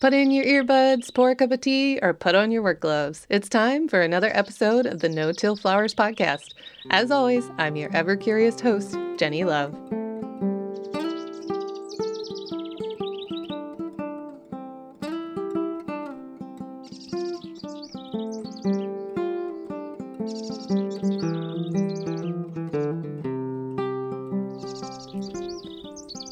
[0.00, 3.26] Put in your earbuds, pour a cup of tea, or put on your work gloves.
[3.28, 6.54] It's time for another episode of the No Till Flowers podcast.
[6.88, 9.74] As always, I'm your ever curious host, Jennie Love.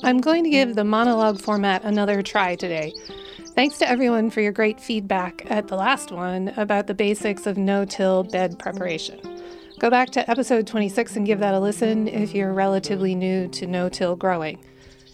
[0.02, 2.94] I'm going to give the monologue format another try today.
[3.58, 7.56] Thanks to everyone for your great feedback at the last one about the basics of
[7.56, 9.18] no till bed preparation.
[9.80, 13.66] Go back to episode 26 and give that a listen if you're relatively new to
[13.66, 14.64] no till growing.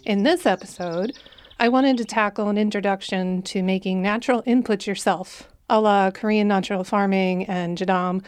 [0.05, 1.19] In this episode,
[1.59, 6.85] I wanted to tackle an introduction to making natural inputs yourself, a la Korean natural
[6.85, 8.23] farming and jadam,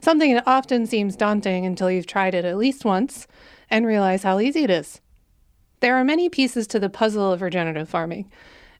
[0.00, 3.28] something that often seems daunting until you've tried it at least once
[3.70, 5.00] and realize how easy it is.
[5.78, 8.28] There are many pieces to the puzzle of regenerative farming.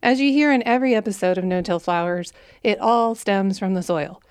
[0.03, 2.33] As you hear in every episode of No Till Flowers,
[2.63, 4.23] it all stems from the soil.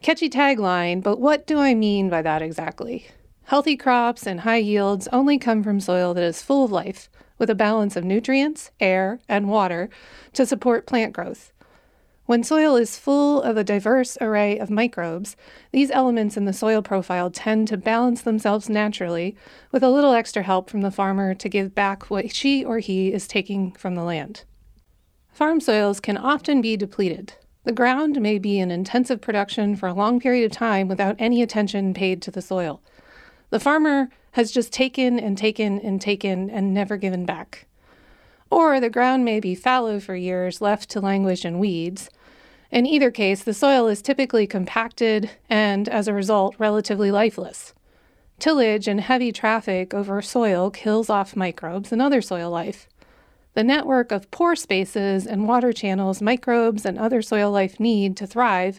[0.00, 3.08] Catchy tagline, but what do I mean by that exactly?
[3.46, 7.50] Healthy crops and high yields only come from soil that is full of life, with
[7.50, 9.88] a balance of nutrients, air, and water
[10.34, 11.52] to support plant growth.
[12.26, 15.36] When soil is full of a diverse array of microbes,
[15.72, 19.34] these elements in the soil profile tend to balance themselves naturally
[19.72, 23.12] with a little extra help from the farmer to give back what she or he
[23.12, 24.44] is taking from the land.
[25.36, 27.34] Farm soils can often be depleted.
[27.64, 31.42] The ground may be in intensive production for a long period of time without any
[31.42, 32.80] attention paid to the soil.
[33.50, 37.66] The farmer has just taken and taken and taken and never given back.
[38.50, 42.08] Or the ground may be fallow for years, left to languish in weeds.
[42.70, 47.74] In either case, the soil is typically compacted and, as a result, relatively lifeless.
[48.38, 52.88] Tillage and heavy traffic over soil kills off microbes and other soil life.
[53.56, 58.26] The network of pore spaces and water channels microbes and other soil life need to
[58.26, 58.78] thrive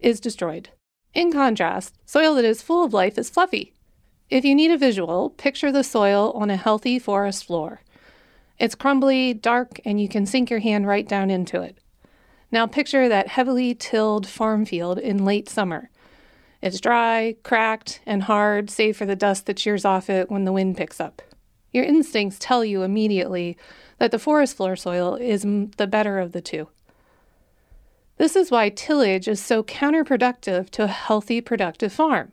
[0.00, 0.68] is destroyed.
[1.14, 3.72] In contrast, soil that is full of life is fluffy.
[4.28, 7.80] If you need a visual, picture the soil on a healthy forest floor.
[8.58, 11.78] It's crumbly, dark, and you can sink your hand right down into it.
[12.52, 15.88] Now picture that heavily tilled farm field in late summer.
[16.60, 20.52] It's dry, cracked, and hard, save for the dust that shears off it when the
[20.52, 21.22] wind picks up.
[21.72, 23.56] Your instincts tell you immediately
[23.98, 26.68] that the forest floor soil is the better of the two.
[28.16, 32.32] This is why tillage is so counterproductive to a healthy, productive farm.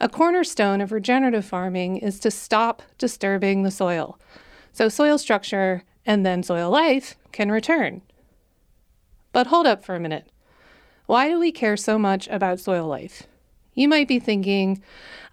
[0.00, 4.18] A cornerstone of regenerative farming is to stop disturbing the soil,
[4.72, 8.02] so soil structure and then soil life can return.
[9.32, 10.28] But hold up for a minute.
[11.06, 13.24] Why do we care so much about soil life?
[13.74, 14.82] You might be thinking,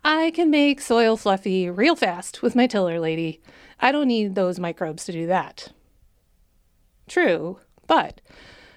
[0.03, 3.41] I can make soil fluffy real fast with my tiller lady.
[3.79, 5.71] I don't need those microbes to do that.
[7.07, 8.21] True, but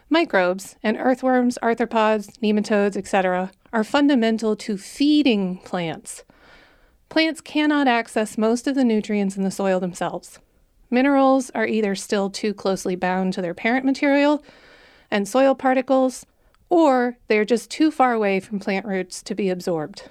[0.08, 6.24] microbes and earthworms, arthropods, nematodes, etc., are fundamental to feeding plants.
[7.08, 10.38] Plants cannot access most of the nutrients in the soil themselves.
[10.90, 14.42] Minerals are either still too closely bound to their parent material
[15.10, 16.26] and soil particles,
[16.68, 20.08] or they're just too far away from plant roots to be absorbed.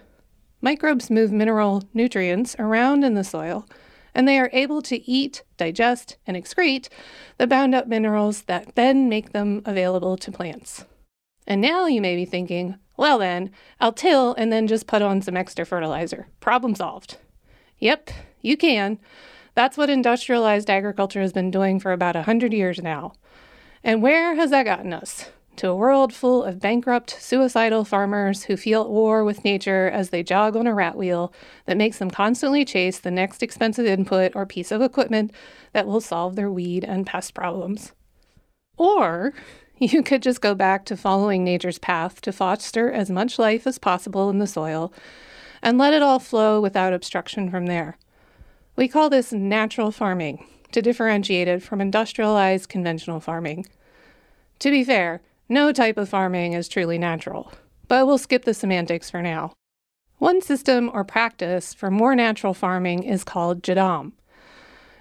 [0.62, 3.66] Microbes move mineral nutrients around in the soil
[4.14, 6.90] and they are able to eat, digest, and excrete
[7.38, 10.86] the bound up minerals that then make them available to plants.
[11.48, 15.22] And now you may be thinking, well, then, I'll till and then just put on
[15.22, 16.28] some extra fertilizer.
[16.40, 17.18] Problem solved.
[17.80, 18.12] Yep,
[18.42, 19.00] you can.
[19.56, 23.14] That's what industrialized agriculture has been doing for about a 100 years now.
[23.84, 25.32] And where has that gotten us?
[25.57, 30.09] To a world full of bankrupt, suicidal farmers who feel at war with nature as
[30.09, 31.34] they jog on a rat wheel
[31.66, 35.31] that makes them constantly chase the next expensive input or piece of equipment
[35.73, 37.91] that will solve their weed and pest problems.
[38.78, 39.34] Or
[39.78, 43.78] you could just go back to following nature's path to foster as much life as
[43.78, 44.94] possible in the soil
[45.62, 47.97] and let it all flow without obstruction from there.
[48.75, 53.66] We call this natural farming to differentiate it from industrialized conventional farming.
[54.59, 55.21] To be fair,
[55.51, 57.51] no type of farming is truly natural,
[57.89, 59.51] but we'll skip the semantics for now.
[60.18, 64.13] One system or practice for more natural farming is called Jadam.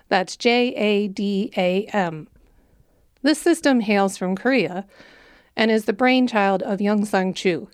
[0.08, 2.26] That's J A D A M.
[3.22, 4.86] This system hails from Korea
[5.54, 7.68] and is the brainchild of Youngsang Chu.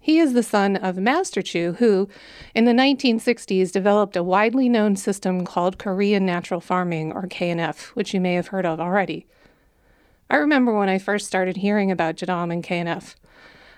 [0.00, 2.08] He is the son of Master Chu, who,
[2.54, 8.14] in the 1960s, developed a widely known system called Korean Natural Farming, or KNF, which
[8.14, 9.26] you may have heard of already.
[10.32, 13.16] I remember when I first started hearing about Jadam and KNF.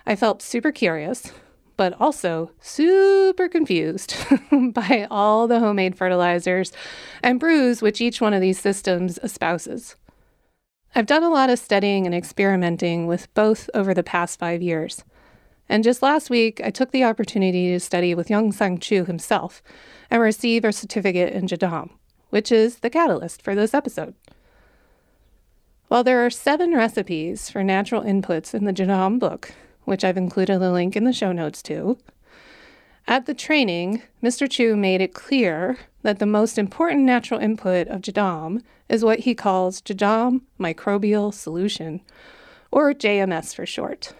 [0.06, 1.32] I felt super curious,
[1.76, 4.14] but also super confused
[4.72, 6.70] by all the homemade fertilizers
[7.24, 9.96] and brews which each one of these systems espouses.
[10.94, 15.02] I've done a lot of studying and experimenting with both over the past five years.
[15.68, 19.60] And just last week, I took the opportunity to study with Youngsang Chu himself
[20.08, 21.90] and receive a certificate in Jadam,
[22.30, 24.14] which is the catalyst for this episode.
[25.94, 29.52] While there are seven recipes for natural inputs in the Jadam book,
[29.84, 31.98] which I've included a link in the show notes to,
[33.06, 34.50] at the training, Mr.
[34.50, 39.36] Chu made it clear that the most important natural input of Jadam is what he
[39.36, 42.00] calls Jadam Microbial Solution,
[42.72, 44.14] or JMS for short.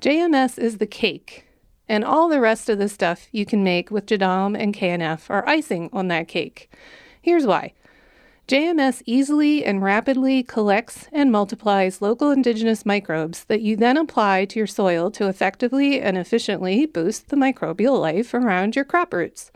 [0.00, 1.46] JMS is the cake,
[1.88, 5.48] and all the rest of the stuff you can make with Jadam and KNF are
[5.48, 6.72] icing on that cake.
[7.20, 7.72] Here's why.
[8.48, 14.60] JMS easily and rapidly collects and multiplies local indigenous microbes that you then apply to
[14.60, 19.50] your soil to effectively and efficiently boost the microbial life around your crop roots.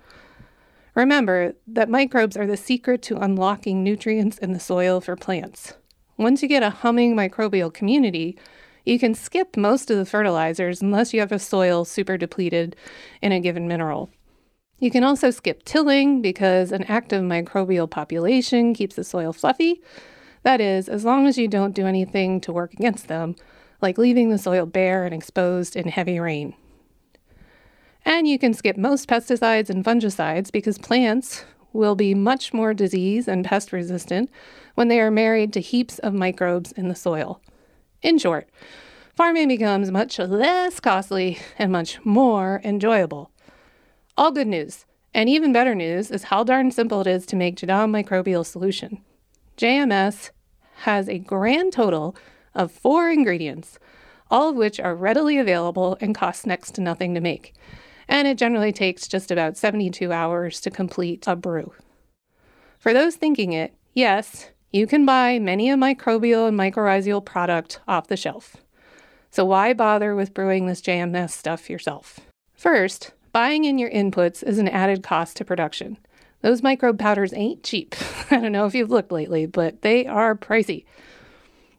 [0.97, 5.75] Remember that microbes are the secret to unlocking nutrients in the soil for plants.
[6.17, 8.37] Once you get a humming microbial community,
[8.85, 12.75] you can skip most of the fertilizers unless you have a soil super depleted
[13.23, 14.11] in a given mineral.
[14.81, 19.83] You can also skip tilling because an active microbial population keeps the soil fluffy.
[20.43, 23.37] That is, as long as you don't do anything to work against them,
[23.83, 26.55] like leaving the soil bare and exposed in heavy rain.
[28.07, 31.45] And you can skip most pesticides and fungicides because plants
[31.75, 34.31] will be much more disease and pest resistant
[34.77, 37.43] when they are married to heaps of microbes in the soil.
[38.01, 38.49] In short,
[39.15, 43.31] farming becomes much less costly and much more enjoyable.
[44.21, 44.85] All good news.
[45.15, 49.03] And even better news is how darn simple it is to make Jadam microbial solution.
[49.57, 50.29] JMS
[50.81, 52.15] has a grand total
[52.55, 53.79] of four ingredients,
[54.31, 57.55] all of which are readily available and cost next to nothing to make.
[58.09, 61.73] And it generally takes just about 72 hours to complete a brew.
[62.79, 68.09] For those thinking it, yes, you can buy many a microbial and mycorrhizal product off
[68.09, 68.59] the shelf.
[69.31, 72.21] So why bother with brewing this JMS stuff yourself?
[72.53, 75.99] First, Buying in your inputs is an added cost to production.
[76.43, 77.95] Those microbe powders ain't cheap.
[78.31, 80.85] I don't know if you've looked lately, but they are pricey.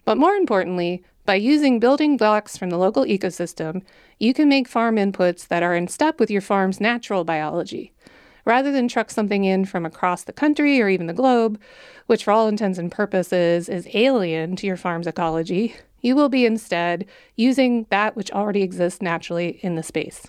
[0.05, 3.81] But more importantly, by using building blocks from the local ecosystem,
[4.17, 7.91] you can make farm inputs that are in step with your farm's natural biology.
[8.45, 11.59] Rather than truck something in from across the country or even the globe,
[12.07, 16.45] which for all intents and purposes is alien to your farm's ecology, you will be
[16.45, 17.05] instead
[17.35, 20.27] using that which already exists naturally in the space.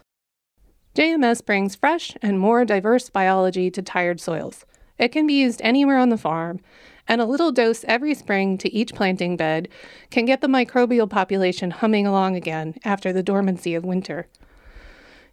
[0.94, 4.66] JMS brings fresh and more diverse biology to tired soils.
[4.98, 6.60] It can be used anywhere on the farm,
[7.08, 9.68] and a little dose every spring to each planting bed
[10.10, 14.26] can get the microbial population humming along again after the dormancy of winter.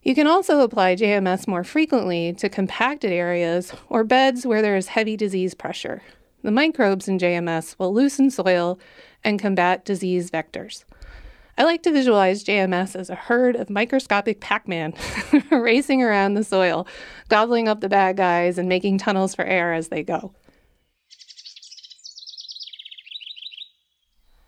[0.01, 4.87] You can also apply JMS more frequently to compacted areas or beds where there is
[4.87, 6.01] heavy disease pressure.
[6.41, 8.79] The microbes in JMS will loosen soil
[9.25, 10.85] and combat disease vectors.
[11.59, 14.93] I like to visualize JMS as a herd of microscopic Pac Man
[15.51, 16.87] racing around the soil,
[17.27, 20.33] gobbling up the bad guys and making tunnels for air as they go.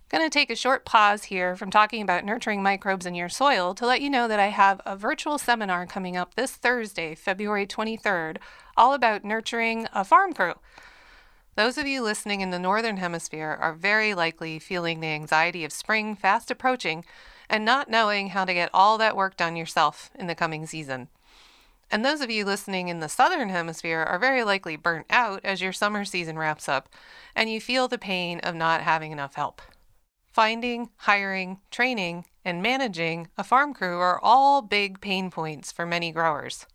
[0.07, 3.73] Going to take a short pause here from talking about nurturing microbes in your soil
[3.75, 7.67] to let you know that I have a virtual seminar coming up this Thursday, February
[7.67, 8.37] 23rd,
[8.77, 10.53] all about nurturing a farm crew.
[11.55, 15.73] Those of you listening in the Northern Hemisphere are very likely feeling the anxiety of
[15.73, 17.03] spring fast approaching
[17.49, 21.09] and not knowing how to get all that work done yourself in the coming season.
[21.91, 25.61] And those of you listening in the Southern Hemisphere are very likely burnt out as
[25.61, 26.87] your summer season wraps up
[27.35, 29.61] and you feel the pain of not having enough help.
[30.31, 36.13] Finding, hiring, training, and managing a farm crew are all big pain points for many
[36.13, 36.65] growers.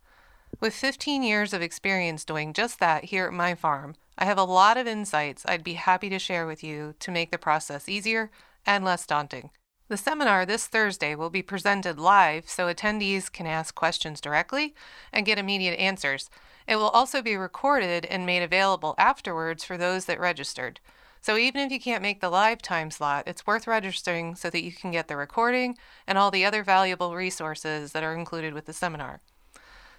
[0.59, 4.43] With 15 years of experience doing just that here at my farm, I have a
[4.43, 8.31] lot of insights I'd be happy to share with you to make the process easier
[8.65, 9.51] and less daunting.
[9.89, 14.73] The seminar this Thursday will be presented live so attendees can ask questions directly
[15.13, 16.29] and get immediate answers.
[16.67, 20.79] It will also be recorded and made available afterwards for those that registered.
[21.21, 24.63] So even if you can't make the live time slot, it's worth registering so that
[24.63, 28.65] you can get the recording and all the other valuable resources that are included with
[28.65, 29.21] the seminar.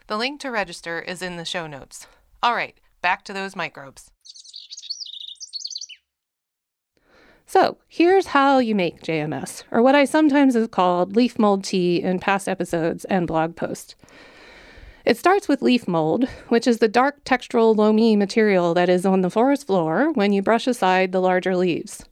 [0.09, 2.07] The link to register is in the show notes.
[2.43, 4.11] All right, back to those microbes.
[7.47, 12.03] So, here's how you make JMS, or what I sometimes have called leaf mold tea
[12.03, 13.95] in past episodes and blog posts.
[15.07, 19.23] It starts with leaf mold, which is the dark textural loamy material that is on
[19.23, 22.05] the forest floor when you brush aside the larger leaves.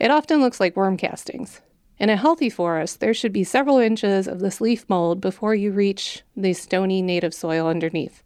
[0.00, 1.60] It often looks like worm castings.
[2.00, 5.70] In a healthy forest, there should be several inches of this leaf mold before you
[5.70, 8.24] reach the stony native soil underneath.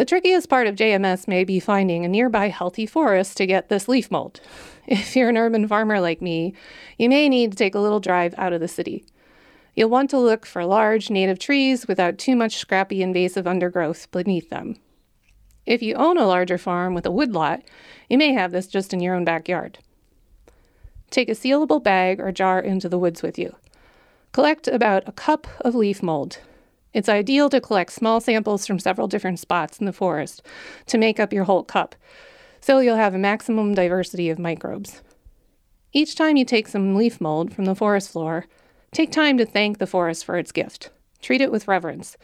[0.00, 3.86] The trickiest part of JMS may be finding a nearby healthy forest to get this
[3.86, 4.40] leaf mold.
[4.86, 6.54] If you're an urban farmer like me,
[6.96, 9.04] you may need to take a little drive out of the city.
[9.74, 14.48] You'll want to look for large native trees without too much scrappy invasive undergrowth beneath
[14.48, 14.76] them.
[15.66, 17.62] If you own a larger farm with a woodlot,
[18.08, 19.80] you may have this just in your own backyard.
[21.10, 23.54] Take a sealable bag or jar into the woods with you.
[24.32, 26.38] Collect about a cup of leaf mold.
[26.92, 30.42] It's ideal to collect small samples from several different spots in the forest
[30.86, 31.94] to make up your whole cup,
[32.60, 35.02] so you'll have a maximum diversity of microbes.
[35.92, 38.46] Each time you take some leaf mold from the forest floor,
[38.92, 40.90] take time to thank the forest for its gift.
[41.22, 42.16] Treat it with reverence.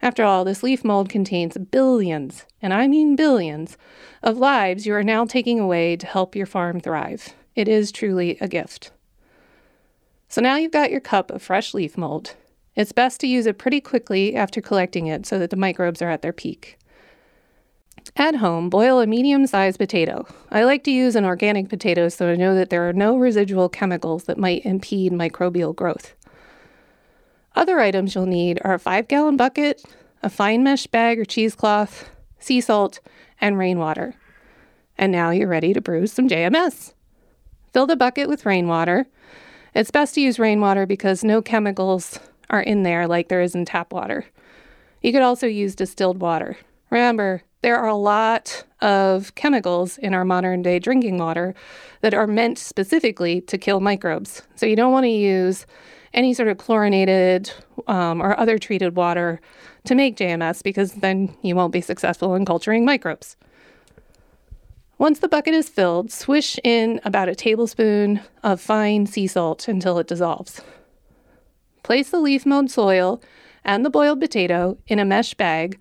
[0.00, 3.76] After all, this leaf mold contains billions, and I mean billions,
[4.22, 7.34] of lives you are now taking away to help your farm thrive.
[7.54, 8.90] It is truly a gift.
[10.28, 12.34] So now you've got your cup of fresh leaf mold.
[12.76, 16.10] It's best to use it pretty quickly after collecting it so that the microbes are
[16.10, 16.78] at their peak.
[18.16, 20.26] At home, boil a medium sized potato.
[20.50, 23.68] I like to use an organic potato so I know that there are no residual
[23.68, 26.14] chemicals that might impede microbial growth.
[27.56, 29.82] Other items you'll need are a 5 gallon bucket,
[30.22, 33.00] a fine mesh bag or cheesecloth, sea salt,
[33.40, 34.14] and rainwater.
[34.98, 36.94] And now you're ready to brew some JMS.
[37.72, 39.06] Fill the bucket with rainwater.
[39.74, 43.64] It's best to use rainwater because no chemicals are in there like there is in
[43.64, 44.26] tap water.
[45.02, 46.56] You could also use distilled water.
[46.90, 51.54] Remember, there are a lot of chemicals in our modern day drinking water
[52.02, 54.42] that are meant specifically to kill microbes.
[54.54, 55.66] So you don't want to use
[56.12, 57.50] any sort of chlorinated
[57.86, 59.40] um, or other treated water
[59.84, 63.36] to make JMS because then you won't be successful in culturing microbes.
[64.96, 69.98] Once the bucket is filled, swish in about a tablespoon of fine sea salt until
[69.98, 70.60] it dissolves.
[71.84, 73.22] Place the leaf mold soil
[73.62, 75.80] and the boiled potato in a mesh bag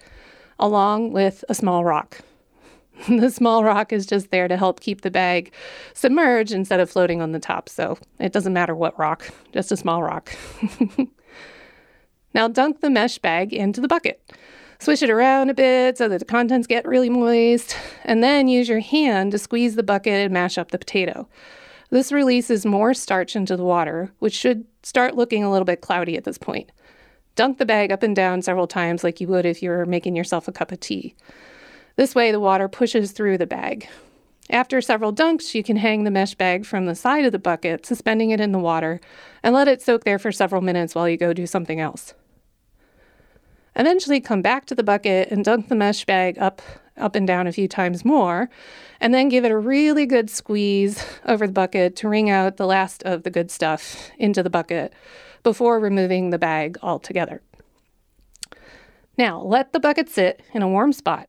[0.59, 2.19] along with a small rock.
[3.07, 5.51] the small rock is just there to help keep the bag
[5.93, 9.77] submerged instead of floating on the top, so it doesn't matter what rock, just a
[9.77, 10.35] small rock.
[12.35, 14.21] now dunk the mesh bag into the bucket.
[14.79, 18.67] Swish it around a bit so that the contents get really moist, and then use
[18.67, 21.29] your hand to squeeze the bucket and mash up the potato.
[21.89, 26.17] This releases more starch into the water, which should start looking a little bit cloudy
[26.17, 26.71] at this point.
[27.35, 30.15] Dunk the bag up and down several times like you would if you were making
[30.15, 31.15] yourself a cup of tea.
[31.95, 33.87] This way, the water pushes through the bag.
[34.49, 37.85] After several dunks, you can hang the mesh bag from the side of the bucket,
[37.85, 38.99] suspending it in the water,
[39.41, 42.13] and let it soak there for several minutes while you go do something else.
[43.75, 46.61] Eventually, come back to the bucket and dunk the mesh bag up,
[46.97, 48.49] up and down a few times more,
[48.99, 52.65] and then give it a really good squeeze over the bucket to wring out the
[52.65, 54.93] last of the good stuff into the bucket
[55.43, 57.41] before removing the bag altogether.
[59.17, 61.27] Now, let the bucket sit in a warm spot.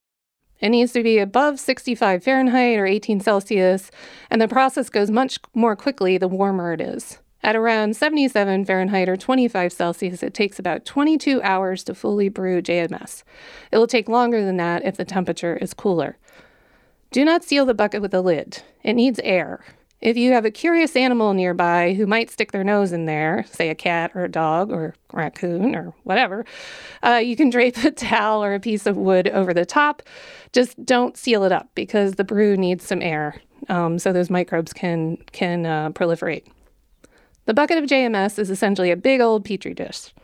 [0.61, 3.91] It needs to be above 65 Fahrenheit or 18 Celsius,
[4.31, 7.19] and the process goes much more quickly the warmer it is.
[7.45, 12.63] At around 77 Fahrenheit or 25 Celsius, it takes about 22 hours to fully brew
[12.63, 13.23] JMS.
[13.71, 16.17] It will take longer than that if the temperature is cooler.
[17.11, 18.63] Do not seal the bucket with a lid.
[18.83, 19.63] It needs air.
[20.01, 23.69] If you have a curious animal nearby who might stick their nose in there, say
[23.69, 26.47] a cat or a dog or a raccoon or whatever,
[27.03, 30.03] uh, you can drape a towel or a piece of wood over the top.
[30.55, 33.37] Just don't seal it up because the brew needs some air
[33.69, 36.45] um, so those microbes can, can uh, proliferate.
[37.47, 40.15] The bucket of JMS is essentially a big old petri dish.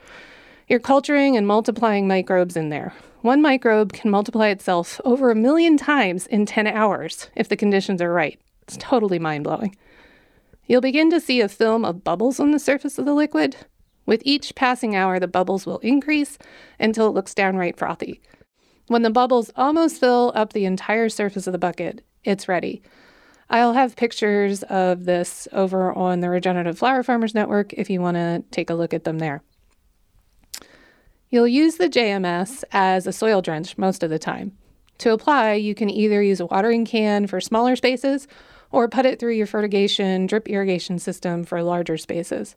[0.68, 2.94] You're culturing and multiplying microbes in there.
[3.20, 8.00] One microbe can multiply itself over a million times in 10 hours if the conditions
[8.00, 8.40] are right.
[8.62, 9.76] It's totally mind blowing.
[10.66, 13.56] You'll begin to see a film of bubbles on the surface of the liquid.
[14.06, 16.38] With each passing hour, the bubbles will increase
[16.78, 18.22] until it looks downright frothy.
[18.86, 22.82] When the bubbles almost fill up the entire surface of the bucket, it's ready.
[23.50, 28.14] I'll have pictures of this over on the Regenerative Flower Farmers Network if you want
[28.16, 29.42] to take a look at them there.
[31.30, 34.56] You'll use the JMS as a soil drench most of the time.
[34.98, 38.28] To apply, you can either use a watering can for smaller spaces
[38.70, 42.54] or put it through your fertigation drip irrigation system for larger spaces.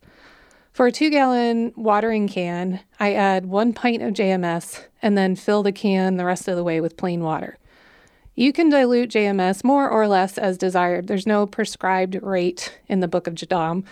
[0.74, 5.64] For a two gallon watering can, I add one pint of JMS and then fill
[5.64, 7.58] the can the rest of the way with plain water.
[8.36, 11.06] You can dilute JMS more or less as desired.
[11.06, 13.84] There's no prescribed rate in the Book of Jadam.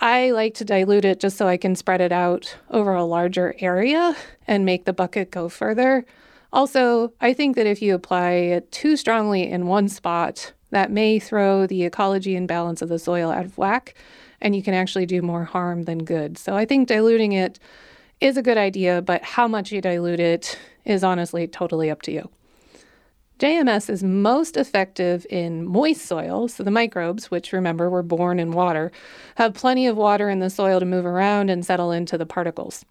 [0.00, 3.54] I like to dilute it just so I can spread it out over a larger
[3.60, 4.16] area
[4.48, 6.04] and make the bucket go further.
[6.52, 11.20] Also, I think that if you apply it too strongly in one spot, that may
[11.20, 13.94] throw the ecology and balance of the soil out of whack,
[14.40, 16.36] and you can actually do more harm than good.
[16.36, 17.60] So I think diluting it
[18.20, 22.12] is a good idea, but how much you dilute it is honestly totally up to
[22.12, 22.28] you.
[23.42, 28.52] JMS is most effective in moist soil, so the microbes, which remember were born in
[28.52, 28.92] water,
[29.34, 32.84] have plenty of water in the soil to move around and settle into the particles.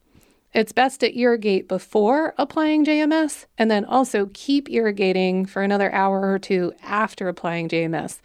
[0.54, 6.30] It's best to irrigate before applying JMS and then also keep irrigating for another hour
[6.30, 8.20] or two after applying JMS.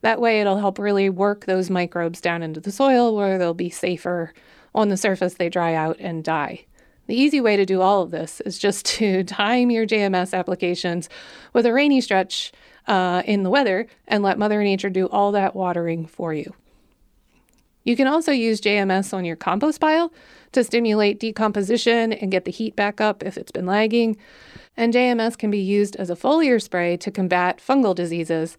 [0.00, 3.70] That way, it'll help really work those microbes down into the soil where they'll be
[3.70, 4.34] safer.
[4.74, 6.64] On the surface, they dry out and die.
[7.10, 11.08] The easy way to do all of this is just to time your JMS applications
[11.52, 12.52] with a rainy stretch
[12.86, 16.54] uh, in the weather and let Mother Nature do all that watering for you.
[17.82, 20.12] You can also use JMS on your compost pile
[20.52, 24.16] to stimulate decomposition and get the heat back up if it's been lagging.
[24.76, 28.56] And JMS can be used as a foliar spray to combat fungal diseases,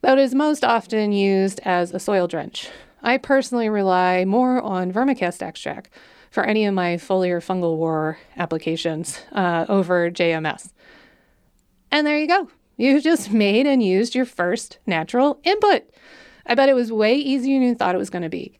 [0.00, 2.70] though it is most often used as a soil drench.
[3.02, 5.90] I personally rely more on vermicast extract
[6.30, 10.72] for any of my foliar fungal war applications uh, over JMS.
[11.90, 12.48] And there you go.
[12.76, 15.82] You just made and used your first natural input.
[16.46, 18.58] I bet it was way easier than you thought it was going to be.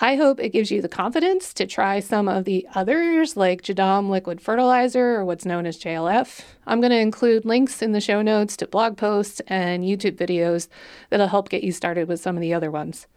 [0.00, 4.08] I hope it gives you the confidence to try some of the others like Jadam
[4.08, 6.42] liquid fertilizer or what's known as JLF.
[6.68, 10.68] I'm going to include links in the show notes to blog posts and YouTube videos
[11.10, 13.08] that'll help get you started with some of the other ones.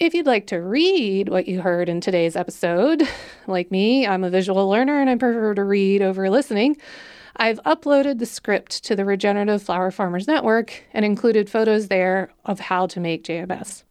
[0.00, 3.08] If you'd like to read what you heard in today's episode,
[3.46, 6.76] like me, I'm a visual learner and I prefer to read over listening.
[7.36, 12.58] I've uploaded the script to the Regenerative Flower Farmers Network and included photos there of
[12.58, 13.84] how to make JMS.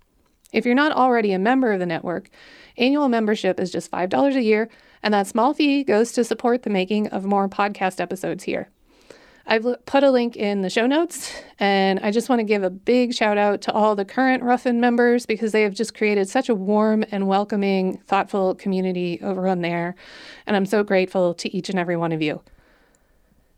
[0.52, 2.30] If you're not already a member of the network,
[2.78, 4.68] annual membership is just $5 a year,
[5.02, 8.70] and that small fee goes to support the making of more podcast episodes here.
[9.46, 12.70] I've put a link in the show notes, and I just want to give a
[12.70, 16.48] big shout out to all the current Ruffin members because they have just created such
[16.48, 19.96] a warm and welcoming, thoughtful community over on there.
[20.48, 22.42] And I'm so grateful to each and every one of you.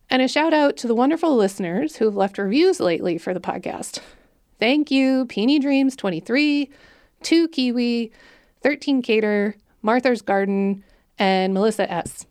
[0.09, 3.39] And a shout out to the wonderful listeners who have left reviews lately for the
[3.39, 3.99] podcast.
[4.59, 6.69] Thank you, Peony Dreams 23,
[7.21, 8.11] 2 Kiwi,
[8.61, 10.83] 13 Cater, Martha's Garden,
[11.19, 12.25] and Melissa S.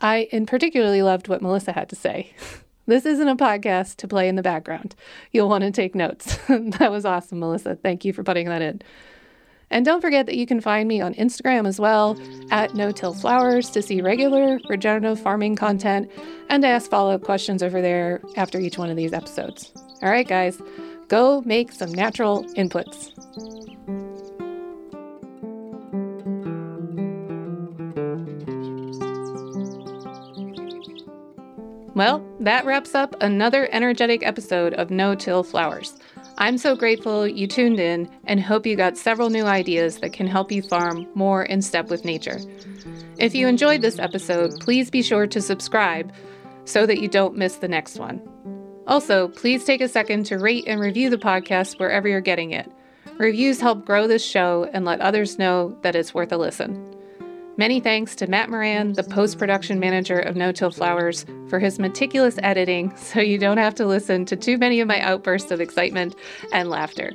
[0.00, 2.32] I in particularly loved what Melissa had to say.
[2.86, 4.96] This isn't a podcast to play in the background.
[5.30, 6.38] You'll want to take notes.
[6.48, 7.76] that was awesome, Melissa.
[7.76, 8.82] Thank you for putting that in.
[9.70, 12.18] And don't forget that you can find me on Instagram as well
[12.50, 16.10] at No Till Flowers to see regular regenerative farming content
[16.48, 19.72] and to ask follow up questions over there after each one of these episodes.
[20.02, 20.60] All right, guys.
[21.06, 23.69] Go make some natural inputs.
[31.94, 35.98] Well, that wraps up another energetic episode of No Till Flowers.
[36.38, 40.28] I'm so grateful you tuned in and hope you got several new ideas that can
[40.28, 42.38] help you farm more in step with nature.
[43.18, 46.12] If you enjoyed this episode, please be sure to subscribe
[46.64, 48.22] so that you don't miss the next one.
[48.86, 52.70] Also, please take a second to rate and review the podcast wherever you're getting it.
[53.18, 56.96] Reviews help grow this show and let others know that it's worth a listen.
[57.56, 61.78] Many thanks to Matt Moran, the post production manager of No Till Flowers, for his
[61.78, 65.60] meticulous editing so you don't have to listen to too many of my outbursts of
[65.60, 66.14] excitement
[66.52, 67.12] and laughter.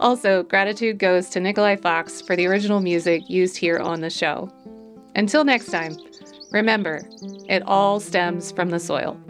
[0.00, 4.48] Also, gratitude goes to Nikolai Fox for the original music used here on the show.
[5.16, 5.96] Until next time,
[6.52, 7.02] remember,
[7.48, 9.20] it all stems from the soil.